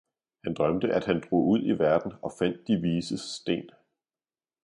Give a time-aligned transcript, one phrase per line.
[0.43, 3.69] han drømte, at han drog ud i verden og fandt de vises sten.